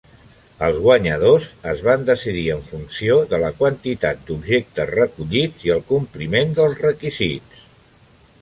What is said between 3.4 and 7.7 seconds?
la quantitat d'objectes recollits i el compliment dels requisits.